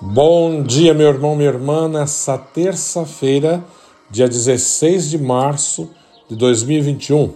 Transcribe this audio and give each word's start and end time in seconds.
Bom 0.00 0.62
dia, 0.62 0.92
meu 0.92 1.08
irmão, 1.08 1.36
minha 1.36 1.48
irmã, 1.48 1.88
nessa 1.88 2.36
terça-feira, 2.36 3.64
dia 4.10 4.28
16 4.28 5.08
de 5.08 5.18
março 5.18 5.88
de 6.28 6.34
2021. 6.34 7.32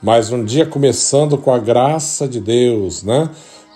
Mais 0.00 0.30
um 0.30 0.44
dia 0.44 0.64
começando 0.64 1.36
com 1.36 1.52
a 1.52 1.58
graça 1.58 2.28
de 2.28 2.40
Deus, 2.40 3.02
né? 3.02 3.28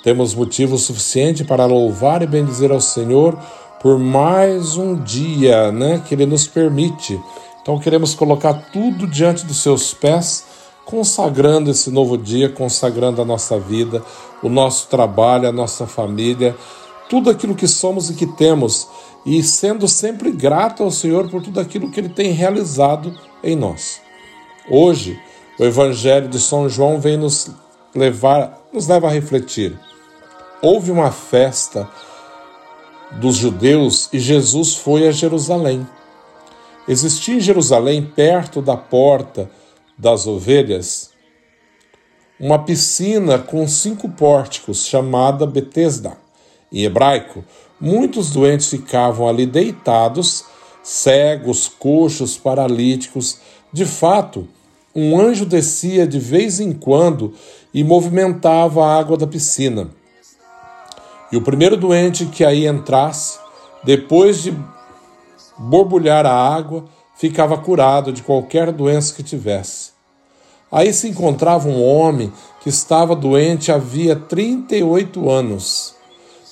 Temos 0.05 0.33
motivo 0.33 0.79
suficiente 0.79 1.43
para 1.43 1.67
louvar 1.67 2.23
e 2.23 2.27
bendizer 2.27 2.71
ao 2.71 2.81
Senhor 2.81 3.37
por 3.81 3.99
mais 3.99 4.77
um 4.77 4.95
dia, 4.95 5.73
né, 5.73 6.01
que 6.07 6.15
ele 6.15 6.25
nos 6.25 6.47
permite. 6.47 7.21
Então 7.61 7.79
queremos 7.79 8.15
colocar 8.15 8.55
tudo 8.73 9.09
diante 9.09 9.45
dos 9.45 9.59
seus 9.59 9.93
pés, 9.93 10.45
consagrando 10.85 11.71
esse 11.71 11.91
novo 11.91 12.17
dia, 12.17 12.49
consagrando 12.49 13.21
a 13.21 13.25
nossa 13.25 13.59
vida, 13.59 14.03
o 14.43 14.49
nosso 14.49 14.89
trabalho, 14.89 15.49
a 15.49 15.53
nossa 15.53 15.87
família, 15.87 16.57
tudo 17.09 17.31
aquilo 17.31 17.55
que 17.55 17.67
somos 17.67 18.11
e 18.11 18.15
que 18.15 18.27
temos, 18.27 18.89
e 19.25 19.43
sendo 19.43 19.89
sempre 19.89 20.31
grato 20.31 20.83
ao 20.83 20.91
Senhor 20.91 21.29
por 21.29 21.43
tudo 21.43 21.61
aquilo 21.61 21.91
que 21.91 22.01
Ele 22.01 22.09
tem 22.09 22.33
realizado 22.33 23.19
em 23.43 23.57
nós. 23.57 24.01
Hoje, 24.69 25.21
o 25.59 25.65
Evangelho 25.65 26.29
de 26.29 26.41
São 26.41 26.69
João 26.69 27.01
vem 27.01 27.17
nos 27.17 27.51
levar, 27.95 28.67
nos 28.73 28.89
leva 28.89 29.09
a 29.09 29.11
refletir. 29.11 29.79
Houve 30.61 30.91
uma 30.91 31.11
festa 31.11 31.89
dos 33.13 33.37
judeus 33.37 34.09
e 34.13 34.19
Jesus 34.19 34.75
foi 34.75 35.07
a 35.07 35.13
Jerusalém. 35.13 35.87
Existia 36.89 37.37
em 37.37 37.41
Jerusalém, 37.41 38.05
perto 38.05 38.61
da 38.61 38.77
porta 38.77 39.51
das 39.97 40.27
ovelhas, 40.27 41.11
uma 42.39 42.59
piscina 42.59 43.39
com 43.39 43.67
cinco 43.69 44.09
pórticos 44.09 44.85
chamada 44.87 45.47
Betesda 45.47 46.24
em 46.75 46.83
hebraico, 46.83 47.45
muitos 47.81 48.31
doentes 48.31 48.69
ficavam 48.69 49.29
ali 49.29 49.47
deitados, 49.47 50.45
cegos, 50.83 51.69
coxos, 51.79 52.37
paralíticos. 52.37 53.39
De 53.73 53.87
fato, 53.87 54.49
um 54.93 55.19
anjo 55.19 55.47
descia 55.47 56.05
de 56.05 56.19
vez 56.19 56.59
em 56.59 56.73
quando 56.73 57.33
e 57.73 57.85
movimentava 57.85 58.85
a 58.85 58.99
água 58.99 59.17
da 59.17 59.27
piscina. 59.27 59.89
E 61.31 61.37
o 61.37 61.43
primeiro 61.43 61.77
doente 61.77 62.27
que 62.27 62.45
aí 62.45 62.67
entrasse, 62.67 63.39
depois 63.85 64.43
de 64.43 64.57
borbulhar 65.57 66.27
a 66.27 66.35
água, 66.35 66.85
ficava 67.17 67.57
curado 67.57 68.13
de 68.13 68.23
qualquer 68.23 68.73
doença 68.73 69.15
que 69.15 69.23
tivesse. 69.23 69.93
Aí 70.71 70.93
se 70.93 71.09
encontrava 71.09 71.69
um 71.69 71.81
homem 71.81 72.33
que 72.61 72.69
estava 72.69 73.15
doente 73.15 73.71
havia 73.71 74.17
38 74.17 75.31
anos. 75.31 75.94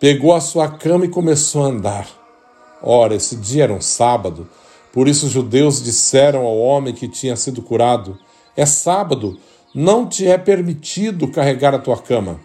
pegou 0.00 0.34
a 0.34 0.40
sua 0.40 0.68
cama 0.68 1.04
e 1.04 1.08
começou 1.08 1.64
a 1.64 1.68
andar. 1.68 2.08
Ora, 2.82 3.14
esse 3.14 3.36
dia 3.36 3.64
era 3.64 3.72
um 3.72 3.80
sábado, 3.80 4.48
por 4.92 5.08
isso 5.08 5.26
os 5.26 5.32
judeus 5.32 5.82
disseram 5.82 6.46
ao 6.46 6.56
homem 6.58 6.94
que 6.94 7.08
tinha 7.08 7.36
sido 7.36 7.60
curado: 7.62 8.18
É 8.56 8.64
sábado, 8.64 9.38
não 9.74 10.06
te 10.06 10.26
é 10.26 10.38
permitido 10.38 11.28
carregar 11.28 11.74
a 11.74 11.78
tua 11.78 11.96
cama. 11.96 12.40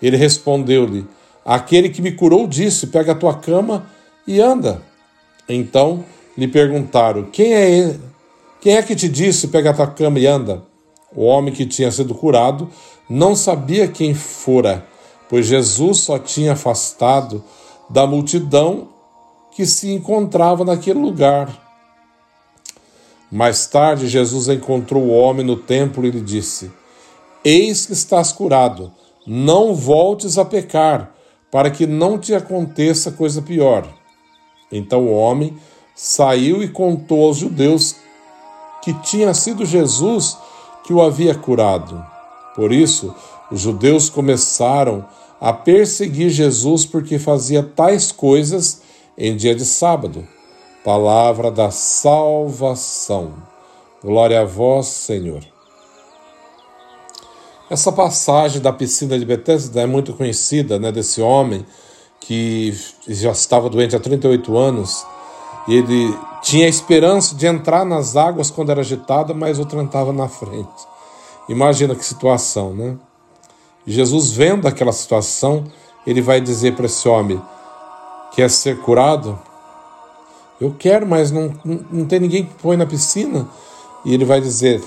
Ele 0.00 0.16
respondeu-lhe: 0.16 1.06
Aquele 1.44 1.88
que 1.88 2.02
me 2.02 2.12
curou 2.12 2.46
disse: 2.46 2.88
Pega 2.88 3.12
a 3.12 3.16
tua 3.16 3.34
cama 3.34 3.86
e 4.26 4.40
anda. 4.40 4.82
Então 5.48 6.04
lhe 6.36 6.46
perguntaram: 6.46 7.24
Quem 7.24 7.54
é 7.54 7.70
ele? 7.70 8.00
Quem 8.60 8.76
é 8.76 8.82
que 8.82 8.94
te 8.94 9.08
disse: 9.08 9.48
Pega 9.48 9.70
a 9.70 9.74
tua 9.74 9.86
cama 9.86 10.18
e 10.18 10.26
anda? 10.26 10.62
O 11.14 11.24
homem 11.24 11.54
que 11.54 11.64
tinha 11.64 11.90
sido 11.90 12.14
curado 12.14 12.68
não 13.08 13.34
sabia 13.34 13.88
quem 13.88 14.14
fora 14.14 14.86
pois 15.28 15.46
Jesus 15.46 16.00
só 16.00 16.18
tinha 16.18 16.52
afastado 16.52 17.42
da 17.88 18.06
multidão 18.06 18.88
que 19.52 19.66
se 19.66 19.92
encontrava 19.92 20.64
naquele 20.64 20.98
lugar. 20.98 21.66
Mais 23.30 23.66
tarde, 23.66 24.08
Jesus 24.08 24.48
encontrou 24.48 25.02
o 25.02 25.16
homem 25.16 25.44
no 25.44 25.56
templo 25.56 26.06
e 26.06 26.10
lhe 26.10 26.20
disse: 26.20 26.70
Eis 27.44 27.86
que 27.86 27.92
estás 27.92 28.32
curado, 28.32 28.92
não 29.26 29.74
voltes 29.74 30.38
a 30.38 30.44
pecar, 30.44 31.12
para 31.50 31.70
que 31.70 31.86
não 31.86 32.18
te 32.18 32.34
aconteça 32.34 33.12
coisa 33.12 33.42
pior. 33.42 33.86
Então 34.72 35.06
o 35.06 35.12
homem 35.12 35.56
saiu 35.94 36.62
e 36.62 36.68
contou 36.68 37.26
aos 37.26 37.38
judeus 37.38 37.96
que 38.82 38.94
tinha 39.02 39.34
sido 39.34 39.66
Jesus 39.66 40.38
que 40.84 40.92
o 40.92 41.02
havia 41.02 41.34
curado. 41.34 42.02
Por 42.54 42.72
isso, 42.72 43.14
os 43.50 43.60
judeus 43.60 44.10
começaram 44.10 45.06
a 45.40 45.52
perseguir 45.52 46.30
Jesus 46.30 46.84
porque 46.84 47.18
fazia 47.18 47.62
tais 47.62 48.12
coisas 48.12 48.82
em 49.16 49.36
dia 49.36 49.54
de 49.54 49.64
sábado. 49.64 50.26
Palavra 50.84 51.50
da 51.50 51.70
salvação. 51.70 53.34
Glória 54.02 54.40
a 54.40 54.44
vós, 54.44 54.86
Senhor. 54.86 55.44
Essa 57.70 57.92
passagem 57.92 58.62
da 58.62 58.72
piscina 58.72 59.18
de 59.18 59.24
Betesda 59.24 59.82
é 59.82 59.86
muito 59.86 60.14
conhecida, 60.14 60.78
né, 60.78 60.90
desse 60.90 61.20
homem 61.20 61.66
que 62.20 62.74
já 63.06 63.30
estava 63.30 63.68
doente 63.68 63.94
há 63.94 64.00
38 64.00 64.56
anos 64.56 65.06
e 65.66 65.74
ele 65.74 66.18
tinha 66.42 66.64
a 66.64 66.68
esperança 66.68 67.34
de 67.34 67.46
entrar 67.46 67.84
nas 67.84 68.16
águas 68.16 68.50
quando 68.50 68.70
era 68.70 68.80
agitada, 68.80 69.34
mas 69.34 69.58
outro 69.58 69.80
entrava 69.80 70.12
na 70.12 70.28
frente. 70.28 70.86
Imagina 71.48 71.94
que 71.94 72.04
situação, 72.04 72.74
né? 72.74 72.96
Jesus, 73.90 74.30
vendo 74.30 74.68
aquela 74.68 74.92
situação, 74.92 75.64
ele 76.06 76.20
vai 76.20 76.42
dizer 76.42 76.76
para 76.76 76.84
esse 76.84 77.08
homem: 77.08 77.40
Quer 78.32 78.50
ser 78.50 78.78
curado? 78.80 79.38
Eu 80.60 80.74
quero, 80.78 81.06
mas 81.06 81.30
não, 81.30 81.54
não, 81.64 81.84
não 81.90 82.06
tem 82.06 82.20
ninguém 82.20 82.44
que 82.44 82.54
põe 82.56 82.76
na 82.76 82.84
piscina. 82.84 83.48
E 84.04 84.12
ele 84.12 84.26
vai 84.26 84.42
dizer: 84.42 84.84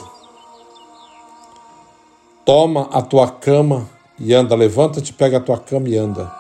Toma 2.46 2.90
a 2.92 3.02
tua 3.02 3.28
cama 3.28 3.90
e 4.20 4.36
anda, 4.36 4.54
levanta-te, 4.54 5.12
pega 5.12 5.38
a 5.38 5.42
tua 5.42 5.58
cama 5.58 5.90
e 5.90 5.98
anda. 5.98 6.32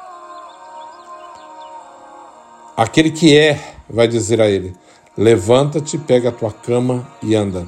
Aquele 2.78 3.10
que 3.10 3.36
é, 3.36 3.60
vai 3.90 4.08
dizer 4.08 4.40
a 4.40 4.48
ele: 4.48 4.76
Levanta-te, 5.18 5.98
pega 5.98 6.30
a 6.30 6.32
tua 6.32 6.52
cama 6.52 7.08
e 7.24 7.34
anda. 7.34 7.68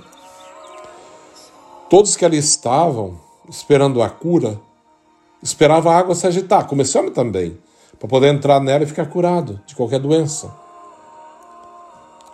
Todos 1.89 2.15
que 2.15 2.23
ali 2.23 2.37
estavam 2.37 3.19
esperando 3.49 4.03
a 4.03 4.09
cura 4.09 4.61
esperava 5.43 5.91
a 5.91 5.97
água 5.97 6.15
se 6.15 6.25
agitar, 6.25 6.67
homem 6.97 7.11
também, 7.11 7.57
para 7.99 8.07
poder 8.07 8.33
entrar 8.33 8.61
nela 8.61 8.83
e 8.83 8.87
ficar 8.87 9.05
curado 9.07 9.59
de 9.67 9.75
qualquer 9.75 9.99
doença. 9.99 10.51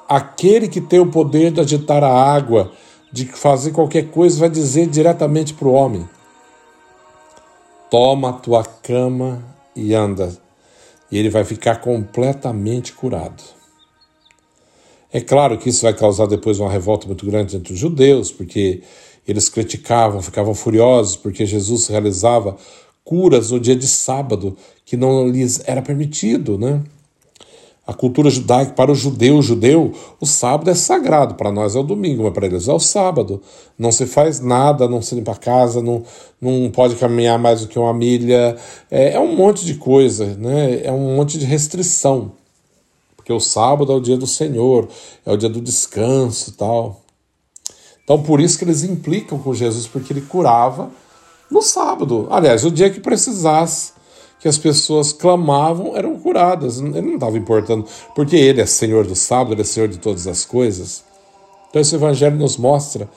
Aquele 0.08 0.68
que 0.68 0.80
tem 0.80 1.00
o 1.00 1.12
poder 1.12 1.52
de 1.52 1.60
agitar 1.60 2.04
a 2.04 2.12
água, 2.12 2.72
de 3.12 3.26
fazer 3.26 3.72
qualquer 3.72 4.10
coisa, 4.10 4.40
vai 4.40 4.50
dizer 4.50 4.88
diretamente 4.88 5.54
para 5.54 5.68
o 5.68 5.74
homem: 5.74 6.08
Toma 7.90 8.30
a 8.30 8.34
tua 8.34 8.64
cama 8.64 9.44
e 9.76 9.94
anda. 9.94 10.32
E 11.12 11.18
ele 11.18 11.30
vai 11.30 11.44
ficar 11.44 11.78
completamente 11.78 12.94
curado. 12.94 13.42
É 15.12 15.20
claro 15.20 15.58
que 15.58 15.70
isso 15.70 15.82
vai 15.82 15.94
causar 15.94 16.28
depois 16.28 16.60
uma 16.60 16.70
revolta 16.70 17.08
muito 17.08 17.26
grande 17.26 17.58
entre 17.58 17.74
os 17.74 17.80
judeus, 17.80 18.32
porque 18.32 18.84
eles 19.28 19.50
criticavam, 19.50 20.22
ficavam 20.22 20.54
furiosos, 20.54 21.16
porque 21.16 21.48
Jesus 21.48 21.88
realizava 21.88 22.58
curas 23.10 23.50
no 23.50 23.60
dia 23.60 23.76
de 23.76 23.88
sábado, 23.88 24.56
que 24.86 24.96
não 24.96 25.28
lhes 25.28 25.64
era 25.66 25.82
permitido, 25.82 26.60
né? 26.60 26.80
A 27.88 27.92
cultura 27.92 28.30
judaica, 28.30 28.74
para 28.74 28.92
o 28.92 28.94
judeu, 28.94 29.40
o 29.40 29.42
judeu, 29.42 29.92
o 30.22 30.28
sábado 30.28 30.70
é 30.70 30.76
sagrado, 30.76 31.34
para 31.34 31.52
nós 31.52 31.76
é 31.76 31.80
o 31.80 31.84
domingo, 31.84 32.22
mas 32.22 32.34
para 32.34 32.46
eles 32.46 32.68
é 32.68 32.72
o 32.72 32.80
sábado. 32.80 33.42
Não 33.80 33.92
se 33.92 34.06
faz 34.06 34.40
nada, 34.40 34.88
não 34.88 35.02
se 35.02 35.16
limpa 35.16 35.32
a 35.32 35.36
casa, 35.36 35.82
não, 35.82 36.04
não 36.40 36.70
pode 36.70 36.98
caminhar 36.98 37.40
mais 37.40 37.62
do 37.62 37.68
que 37.68 37.80
uma 37.80 37.96
milha. 37.96 38.56
É, 38.92 39.14
é 39.14 39.20
um 39.20 39.36
monte 39.36 39.66
de 39.66 39.74
coisa, 39.74 40.36
né? 40.38 40.82
é 40.84 40.92
um 40.92 41.16
monte 41.16 41.40
de 41.40 41.46
restrição. 41.46 42.34
Porque 43.16 43.34
o 43.34 43.40
sábado 43.40 43.92
é 43.92 43.96
o 43.96 44.00
dia 44.00 44.18
do 44.18 44.28
Senhor, 44.28 44.88
é 45.26 45.34
o 45.34 45.38
dia 45.38 45.50
do 45.50 45.60
descanso 45.60 46.52
tal. 46.52 47.02
Então, 48.04 48.22
por 48.22 48.40
isso 48.40 48.60
que 48.60 48.66
eles 48.66 48.84
implicam 48.84 49.40
com 49.40 49.52
Jesus, 49.52 49.88
porque 49.88 50.14
ele 50.14 50.22
curava 50.22 50.92
no 51.50 51.62
sábado. 51.62 52.28
Aliás, 52.30 52.64
o 52.64 52.72
dia 52.72 52.90
que 52.90 53.00
precisasse, 53.00 53.94
que 54.40 54.48
as 54.48 54.58
pessoas 54.58 55.12
clamavam 55.12 55.96
eram 55.96 56.18
curadas. 56.18 56.80
Ele 56.80 57.02
não 57.02 57.16
estava 57.16 57.38
importando, 57.38 57.86
porque 58.16 58.36
ele 58.36 58.62
é 58.62 58.66
Senhor 58.66 59.06
do 59.06 59.16
sábado, 59.16 59.54
ele 59.54 59.62
é 59.62 59.66
Senhor 59.66 59.88
de 59.88 60.00
todas 60.00 60.28
as 60.28 60.46
coisas. 60.46 61.04
Então 61.70 61.82
esse 61.82 61.94
evangelho 61.94 62.38
nos 62.38 62.58
mostra 62.58 63.10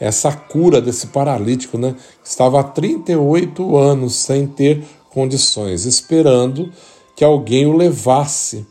essa 0.00 0.32
cura 0.32 0.80
desse 0.80 1.08
paralítico, 1.08 1.76
né? 1.76 1.94
Que 2.22 2.28
estava 2.28 2.60
há 2.60 2.62
38 2.62 3.76
anos 3.76 4.14
sem 4.14 4.46
ter 4.46 4.84
condições, 5.10 5.84
esperando 5.84 6.72
que 7.16 7.24
alguém 7.24 7.66
o 7.66 7.76
levasse 7.76 8.64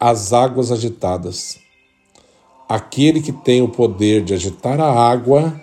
às 0.00 0.32
águas 0.32 0.72
agitadas. 0.72 1.58
Aquele 2.66 3.20
que 3.20 3.32
tem 3.32 3.60
o 3.60 3.68
poder 3.68 4.24
de 4.24 4.32
agitar 4.32 4.80
a 4.80 4.90
água, 4.90 5.60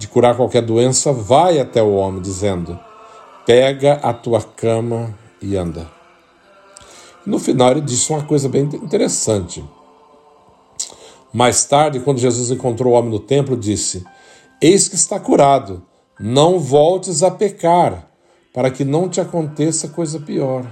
de 0.00 0.08
curar 0.08 0.34
qualquer 0.34 0.62
doença, 0.62 1.12
vai 1.12 1.60
até 1.60 1.82
o 1.82 1.92
homem, 1.92 2.22
dizendo: 2.22 2.80
Pega 3.44 4.00
a 4.02 4.14
tua 4.14 4.40
cama 4.40 5.14
e 5.42 5.58
anda. 5.58 5.90
No 7.26 7.38
final, 7.38 7.72
ele 7.72 7.82
disse 7.82 8.10
uma 8.10 8.24
coisa 8.24 8.48
bem 8.48 8.62
interessante. 8.62 9.62
Mais 11.30 11.66
tarde, 11.66 12.00
quando 12.00 12.16
Jesus 12.16 12.50
encontrou 12.50 12.94
o 12.94 12.96
homem 12.96 13.10
no 13.10 13.20
templo, 13.20 13.54
disse: 13.54 14.02
Eis 14.58 14.88
que 14.88 14.94
está 14.94 15.20
curado, 15.20 15.82
não 16.18 16.58
voltes 16.58 17.22
a 17.22 17.30
pecar, 17.30 18.08
para 18.54 18.70
que 18.70 18.86
não 18.86 19.06
te 19.06 19.20
aconteça 19.20 19.88
coisa 19.88 20.18
pior. 20.18 20.64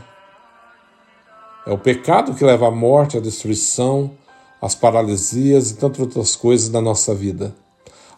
É 1.67 1.71
o 1.71 1.77
pecado 1.77 2.35
que 2.35 2.43
leva 2.43 2.69
à 2.69 2.71
morte, 2.71 3.19
à 3.19 3.21
destruição, 3.21 4.13
às 4.59 4.75
paralisias 4.75 5.71
e 5.71 5.77
tantas 5.77 6.01
outras 6.01 6.35
coisas 6.35 6.71
da 6.71 6.81
nossa 6.81 7.15
vida. 7.15 7.55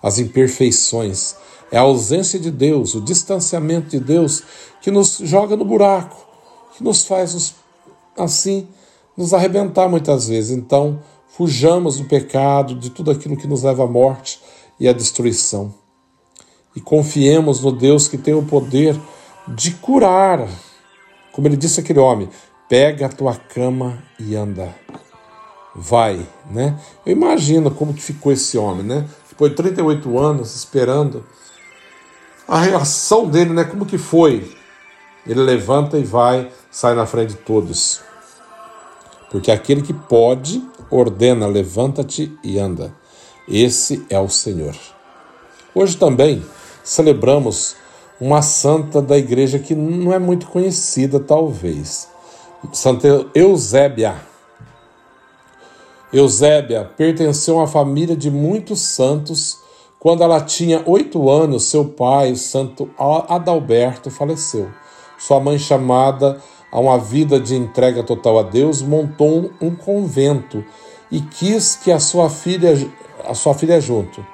As 0.03 0.19
imperfeições. 0.19 1.37
É 1.71 1.79
a 1.79 1.83
ausência 1.83 2.39
de 2.39 2.51
Deus, 2.51 2.95
o 2.95 3.01
distanciamento 3.01 3.91
de 3.91 4.01
Deus 4.01 4.43
que 4.81 4.91
nos 4.91 5.19
joga 5.19 5.57
no 5.57 5.65
buraco, 5.65 6.17
que 6.77 6.83
nos 6.83 7.05
faz 7.05 7.55
assim 8.17 8.67
nos 9.17 9.35
arrebentar 9.35 9.89
muitas 9.89 10.29
vezes. 10.29 10.57
Então, 10.57 11.01
fujamos 11.29 11.99
do 11.99 12.05
pecado, 12.05 12.75
de 12.75 12.91
tudo 12.91 13.11
aquilo 13.11 13.37
que 13.37 13.47
nos 13.47 13.63
leva 13.63 13.85
à 13.85 13.87
morte 13.87 14.41
e 14.79 14.89
à 14.89 14.93
destruição. 14.93 15.75
E 16.75 16.81
confiemos 16.81 17.61
no 17.61 17.73
Deus 17.73 18.09
que 18.09 18.17
tem 18.17 18.35
o 18.35 18.43
poder 18.43 18.99
de 19.47 19.73
curar. 19.73 20.49
Como 21.33 21.47
ele 21.47 21.57
disse 21.57 21.81
aquele 21.81 21.99
homem: 21.99 22.29
pega 22.69 23.07
a 23.07 23.09
tua 23.11 23.35
cama 23.35 24.03
e 24.19 24.35
anda. 24.35 24.75
Vai, 25.75 26.27
né? 26.51 26.79
Eu 27.05 27.13
imagino 27.13 27.71
como 27.71 27.95
que 27.95 28.03
ficou 28.03 28.33
esse 28.33 28.59
homem, 28.59 28.85
né? 28.85 29.09
De 29.49 29.55
38 29.55 30.19
anos 30.19 30.55
esperando 30.55 31.25
a 32.47 32.61
reação 32.61 33.27
dele, 33.27 33.53
né? 33.53 33.65
Como 33.65 33.87
que 33.87 33.97
foi? 33.97 34.55
Ele 35.27 35.41
levanta 35.41 35.99
e 35.99 36.03
vai, 36.03 36.51
sai 36.71 36.95
na 36.95 37.07
frente 37.07 37.31
de 37.31 37.37
todos. 37.37 38.01
Porque 39.31 39.51
aquele 39.51 39.83
que 39.83 39.93
pode, 39.93 40.63
ordena: 40.91 41.47
levanta-te 41.47 42.37
e 42.43 42.59
anda. 42.59 42.93
Esse 43.49 44.05
é 44.11 44.19
o 44.19 44.29
Senhor. 44.29 44.75
Hoje 45.75 45.97
também 45.97 46.45
celebramos 46.83 47.77
uma 48.21 48.43
santa 48.43 49.01
da 49.01 49.17
igreja 49.17 49.59
que 49.59 49.75
não 49.75 50.13
é 50.13 50.19
muito 50.19 50.47
conhecida, 50.47 51.19
talvez. 51.19 52.09
Santa 52.73 53.27
Eusébia. 53.35 54.30
Eusébia 56.13 56.91
pertenceu 56.97 57.57
a 57.57 57.61
uma 57.61 57.67
família 57.69 58.17
de 58.17 58.31
muitos 58.31 58.81
santos. 58.81 59.59
Quando 59.99 60.23
ela 60.23 60.41
tinha 60.41 60.83
oito 60.87 61.31
anos, 61.31 61.65
seu 61.65 61.85
pai, 61.85 62.35
Santo 62.35 62.91
Adalberto, 63.29 64.11
faleceu. 64.11 64.69
Sua 65.19 65.39
mãe, 65.39 65.59
chamada 65.59 66.41
a 66.73 66.81
uma 66.81 66.99
vida 66.99 67.39
de 67.39 67.55
entrega 67.55 68.03
total 68.03 68.39
a 68.39 68.43
Deus, 68.43 68.83
montou 68.83 69.51
um 69.61 69.75
convento 69.75 70.65
e 71.11 71.21
quis 71.21 71.77
que 71.77 71.93
a 71.93 72.01
sua 72.01 72.29
filha, 72.29 72.73
a 73.25 73.35
sua 73.35 73.55
filha 73.55 73.81
junto. 73.81 74.25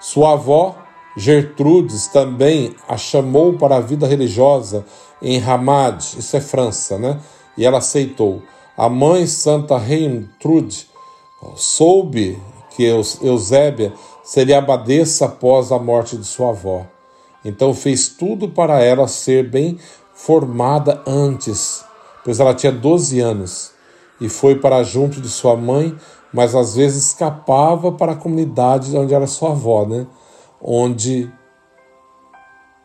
Sua 0.00 0.32
avó, 0.32 0.76
Gertrudes 1.16 2.06
também 2.06 2.74
a 2.88 2.96
chamou 2.96 3.54
para 3.54 3.76
a 3.76 3.80
vida 3.80 4.06
religiosa 4.06 4.84
em 5.20 5.38
Ramad, 5.38 6.00
isso 6.18 6.36
é 6.36 6.40
França, 6.40 6.98
né? 6.98 7.18
E 7.56 7.64
ela 7.64 7.78
aceitou. 7.78 8.42
A 8.76 8.88
mãe 8.88 9.26
Santa 9.26 9.76
Reintrude 9.76 10.86
soube 11.56 12.40
que 12.70 12.84
Eusébia 12.84 13.92
seria 14.22 14.58
abadesa 14.58 15.26
após 15.26 15.72
a 15.72 15.78
morte 15.78 16.16
de 16.16 16.24
sua 16.24 16.50
avó. 16.50 16.86
Então 17.44 17.72
fez 17.72 18.08
tudo 18.08 18.48
para 18.48 18.82
ela 18.82 19.08
ser 19.08 19.48
bem 19.48 19.78
formada 20.12 21.02
antes, 21.06 21.84
pois 22.24 22.40
ela 22.40 22.54
tinha 22.54 22.72
12 22.72 23.20
anos 23.20 23.72
e 24.20 24.28
foi 24.28 24.56
para 24.56 24.82
junto 24.82 25.20
de 25.20 25.28
sua 25.28 25.56
mãe, 25.56 25.96
mas 26.32 26.54
às 26.54 26.74
vezes 26.74 27.06
escapava 27.06 27.92
para 27.92 28.12
a 28.12 28.16
comunidade 28.16 28.96
onde 28.96 29.14
era 29.14 29.26
sua 29.26 29.50
avó, 29.52 29.86
né? 29.86 30.06
onde 30.60 31.30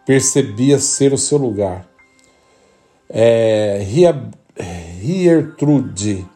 percebia 0.06 0.80
ser 0.80 1.12
o 1.14 1.18
seu 1.18 1.38
lugar. 1.38 1.88
É, 3.10 3.86
Hiertrude, 5.02 6.28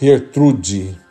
Hiertrude 0.00 1.05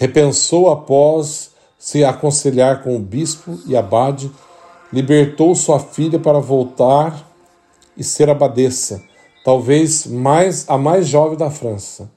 repensou 0.00 0.70
após 0.70 1.50
se 1.78 2.02
aconselhar 2.02 2.82
com 2.82 2.96
o 2.96 2.98
bispo 2.98 3.58
e 3.66 3.76
abade, 3.76 4.32
libertou 4.90 5.54
sua 5.54 5.78
filha 5.78 6.18
para 6.18 6.40
voltar 6.40 7.30
e 7.94 8.02
ser 8.02 8.30
abadesa, 8.30 9.02
talvez 9.44 10.06
mais 10.06 10.64
a 10.70 10.78
mais 10.78 11.06
jovem 11.06 11.36
da 11.36 11.50
França. 11.50 12.10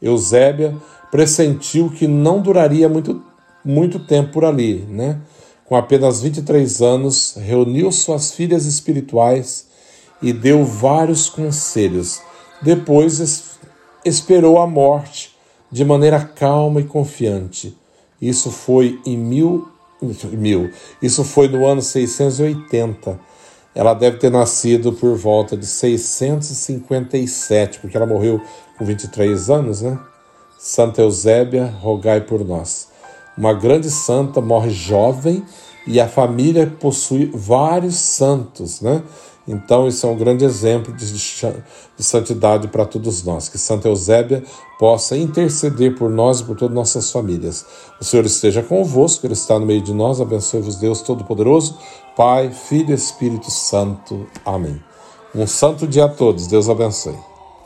Eusébia 0.00 0.74
pressentiu 1.10 1.90
que 1.90 2.08
não 2.08 2.40
duraria 2.40 2.88
muito, 2.88 3.22
muito 3.62 3.98
tempo 4.06 4.32
por 4.32 4.46
ali, 4.46 4.86
né? 4.88 5.20
Com 5.66 5.76
apenas 5.76 6.22
23 6.22 6.80
anos, 6.80 7.34
reuniu 7.36 7.92
suas 7.92 8.32
filhas 8.32 8.64
espirituais 8.64 9.66
e 10.22 10.32
deu 10.32 10.64
vários 10.64 11.28
conselhos. 11.28 12.22
Depois 12.62 13.20
es 13.20 13.58
esperou 14.02 14.58
a 14.58 14.66
morte 14.66 15.37
de 15.70 15.84
maneira 15.84 16.18
calma 16.20 16.80
e 16.80 16.84
confiante. 16.84 17.76
Isso 18.20 18.50
foi 18.50 19.00
em 19.06 19.16
mil, 19.16 19.68
mil. 20.32 20.72
Isso 21.00 21.22
foi 21.24 21.48
no 21.48 21.64
ano 21.66 21.80
680. 21.82 23.20
Ela 23.74 23.94
deve 23.94 24.18
ter 24.18 24.30
nascido 24.30 24.92
por 24.92 25.16
volta 25.16 25.56
de 25.56 25.66
657, 25.66 27.78
porque 27.78 27.96
ela 27.96 28.06
morreu 28.06 28.42
com 28.76 28.84
23 28.84 29.48
anos, 29.50 29.80
né? 29.82 29.98
Santa 30.58 31.02
Eusébia, 31.02 31.72
rogai 31.80 32.20
por 32.20 32.44
nós. 32.44 32.88
Uma 33.36 33.54
grande 33.54 33.88
santa 33.90 34.40
morre 34.40 34.70
jovem 34.70 35.44
e 35.86 36.00
a 36.00 36.08
família 36.08 36.66
possui 36.66 37.30
vários 37.32 37.94
santos, 37.94 38.80
né? 38.80 39.04
Então, 39.48 39.88
isso 39.88 40.06
é 40.06 40.10
um 40.10 40.16
grande 40.16 40.44
exemplo 40.44 40.94
de, 40.94 41.10
de 41.10 42.04
santidade 42.04 42.68
para 42.68 42.84
todos 42.84 43.24
nós. 43.24 43.48
Que 43.48 43.56
Santa 43.56 43.88
Eusébia 43.88 44.44
possa 44.78 45.16
interceder 45.16 45.96
por 45.96 46.10
nós 46.10 46.40
e 46.40 46.44
por 46.44 46.54
todas 46.54 46.74
nossas 46.74 47.10
famílias. 47.10 47.64
O 47.98 48.04
Senhor 48.04 48.26
esteja 48.26 48.62
convosco, 48.62 49.26
Ele 49.26 49.32
está 49.32 49.58
no 49.58 49.64
meio 49.64 49.80
de 49.80 49.94
nós. 49.94 50.20
Abençoe-vos, 50.20 50.76
Deus 50.76 51.00
Todo-Poderoso, 51.00 51.78
Pai, 52.14 52.50
Filho 52.52 52.90
e 52.90 52.94
Espírito 52.94 53.50
Santo. 53.50 54.26
Amém. 54.44 54.78
Um 55.34 55.46
santo 55.46 55.86
dia 55.86 56.04
a 56.04 56.08
todos. 56.08 56.46
Deus 56.46 56.68
abençoe. 56.68 57.27